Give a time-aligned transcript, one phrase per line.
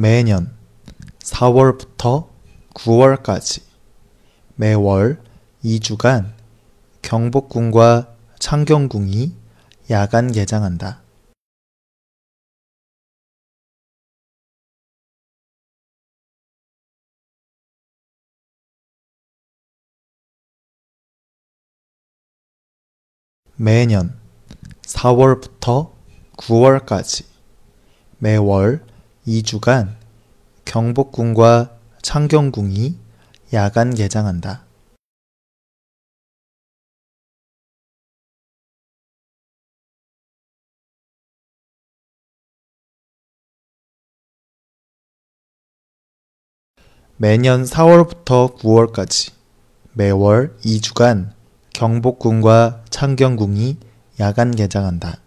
[0.00, 0.56] 매년
[1.18, 2.30] 4월부터
[2.72, 3.62] 9월까지
[4.54, 5.22] 매월
[5.62, 6.32] 2주간
[7.02, 9.34] 경복궁과 창경궁이
[9.90, 11.02] 야간 개장한다.
[23.56, 24.18] 매년
[24.80, 25.92] 4월부터
[26.38, 27.26] 9월까지
[28.16, 28.89] 매월
[29.26, 29.96] 2주간
[30.64, 32.96] 경복궁과 창경궁이
[33.52, 34.64] 야간 개장한다.
[47.16, 49.32] 매년 4월부터 9월까지
[49.92, 51.32] 매월 2주간
[51.74, 53.76] 경복궁과 창경궁이
[54.20, 55.18] 야간 개장한다.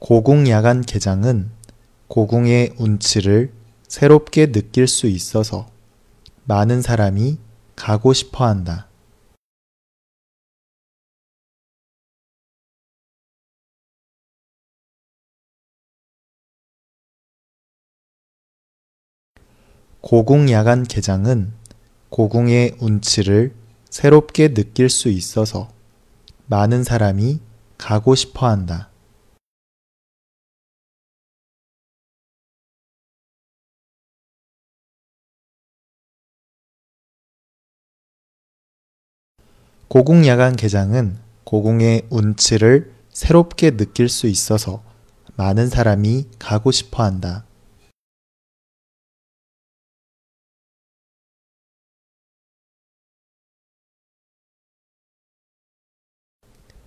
[0.00, 1.50] 고궁 야간 개장은
[2.08, 3.52] 고궁의 운치를
[3.86, 5.68] 새롭게 느낄 수 있어서
[6.44, 7.36] 많은 사람이
[7.76, 8.88] 가고 싶어 한다.
[20.00, 21.52] 고궁 야간 개장은
[22.08, 23.54] 고궁의 운치를
[23.90, 25.68] 새롭게 느낄 수 있어서
[26.46, 27.40] 많은 사람이
[27.76, 28.89] 가고 싶어 한다.
[39.92, 44.84] 고궁 야간 개장은 고궁의 운치를 새롭게 느낄 수 있어서
[45.34, 47.44] 많은 사람이 가고 싶어 한다.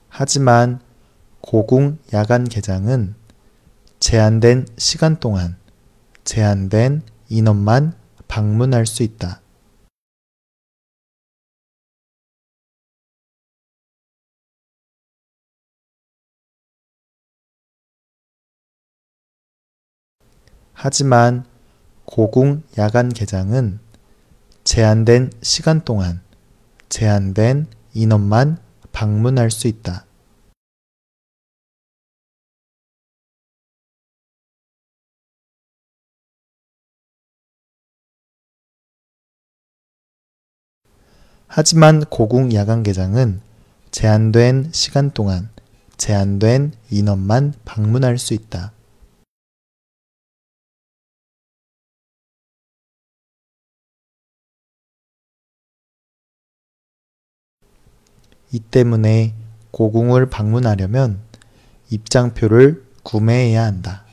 [0.08, 0.80] 하지만
[1.42, 3.16] 고궁 야간 개장은
[4.00, 5.58] 제한된 시간 동안
[6.24, 7.98] 제한된 인원만
[8.30, 9.43] 방문할 수 있다.
[20.86, 21.46] 하지만
[22.04, 23.80] 고궁 야간 개장은
[24.66, 26.20] 제한된 시간 동안
[26.90, 28.58] 제한된 인원만
[28.92, 30.06] 방문할 수 있다.
[41.48, 43.40] 하지만 고궁 야간 개장은
[43.92, 45.48] 제한된 시간 동안
[45.96, 48.74] 제한된 인원만 방문할 수 있다.
[58.54, 59.34] 이 때문에
[59.72, 61.20] 고궁을 방문하려면
[61.90, 64.06] 입장표를 구매해야 한다.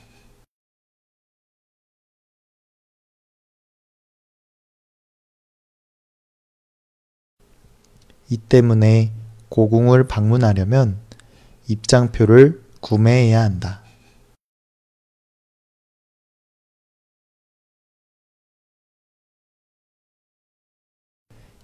[8.30, 9.12] 이 때문에
[9.50, 10.98] 고궁을 방문하려면
[11.68, 13.82] 입장표를 구매해야 한다.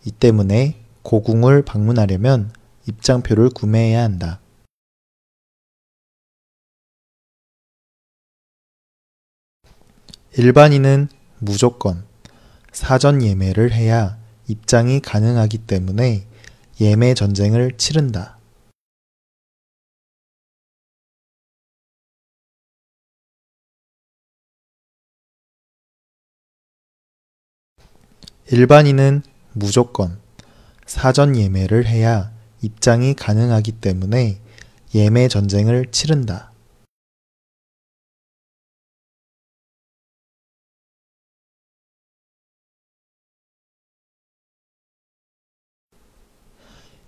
[0.05, 2.53] 이 때문에 고궁을 방문하려면
[2.87, 4.41] 입장표를 구매해야 한다.
[10.39, 11.09] 일반인은
[11.39, 12.07] 무조건
[12.71, 16.27] 사전 예매를 해야 입장이 가능하기 때문에
[16.81, 18.37] 예매 전쟁을 치른다.
[28.53, 29.23] 일반인은
[29.55, 30.21] 무조건
[30.85, 34.41] 사전 예매를 해야 입장이 가능하기 때문에
[34.95, 36.53] 예매 전쟁을 치른다.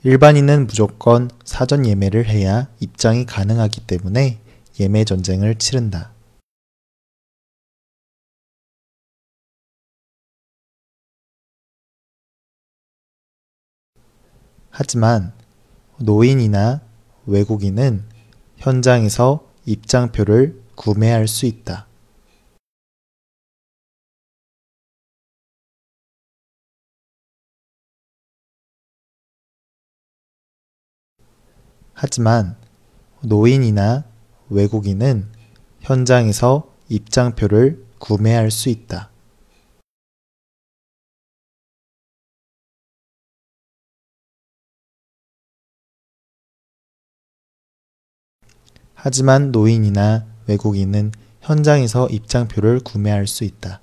[0.05, 4.39] 일반인은 무조건 사전 예매를 해야 입장이 가능하기 때문에
[4.79, 6.13] 예매 전쟁을 치른다.
[14.71, 15.38] 하지만
[16.01, 16.81] 노인이나
[17.27, 18.05] 외국인은
[18.57, 21.89] 현장에서 입장표를 구매할 수 있다.
[31.95, 32.57] 하지만
[33.23, 34.05] 노인이나
[34.51, 35.29] 외국인은
[35.81, 39.11] 현장에서 입장표를 구매할 수 있다.
[49.01, 53.81] 하지만 노인이나 외국인은 현장에서 입장표를 구매할 수 있다.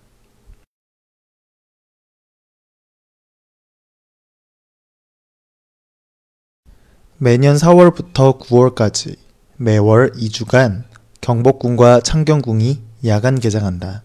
[7.18, 9.16] 매년 4월부터 9월까지
[9.56, 10.84] 매월 2주간
[11.22, 14.04] 경복궁과 창경궁이 야간 개장한다.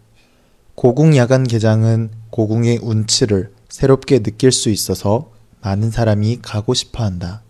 [0.76, 7.42] 고궁 야간 개장은 고궁의 운치를 새롭게 느낄 수 있어서 많은 사람이 가고 싶어 한다.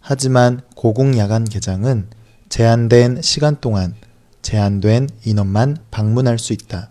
[0.00, 2.21] 하지만 고궁 야간 개장은
[2.52, 3.94] 제한된 시간 동안
[4.42, 6.90] 제한된 인원만 방문할 수 있다.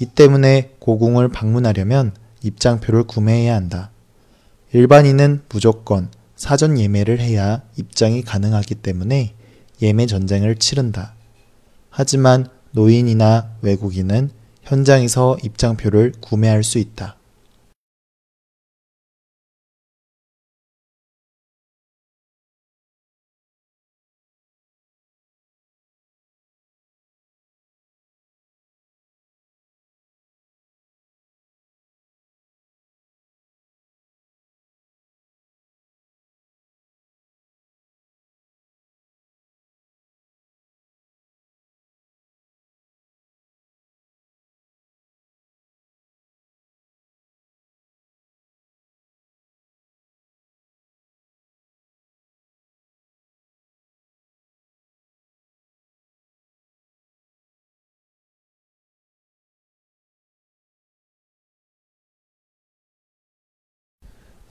[0.00, 3.92] 이 때문에 고궁을 방문하려면 입장표를 구매해야 한다.
[4.72, 9.32] 일반인은 무조건 사전 예매를 해야 입장이 가능하기 때문에
[9.80, 11.14] 예매 전쟁을 치른다.
[11.90, 14.30] 하지만 노인이나 외국인은
[14.64, 17.16] 현장에서 입장표를 구매할 수 있다.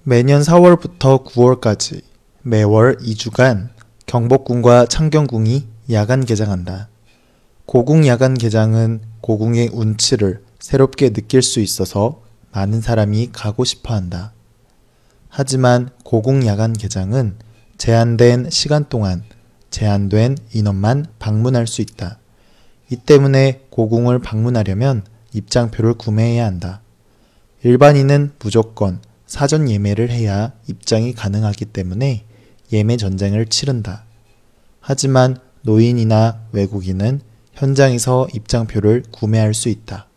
[0.10, 2.02] 매년 4월부터 9월까지
[2.42, 3.70] 매월 2주간
[4.08, 6.90] 경복궁과 창경궁이 야간 개장한다.
[7.68, 14.34] 고궁 야간 개장은 고궁의 운치를 새롭게 느낄 수 있어서 많은 사람이 가고 싶어 한다.
[15.28, 17.36] 하지만 고궁 야간 개장은
[17.78, 19.22] 제한된 시간 동안
[19.70, 22.18] 제한된 인원만 방문할 수 있다.
[22.90, 25.04] 이 때문에 고궁을 방문하려면
[25.34, 26.82] 입장표를 구매해야 한다.
[27.62, 32.26] 일반인은 무조건 사전 예매를 해야 입장이 가능하기 때문에
[32.74, 34.04] 예매 전쟁을 치른다.
[34.80, 37.22] 하지만 노인이나 외국인은
[37.54, 40.08] 현장에서 입장표를 구매할 수 있다.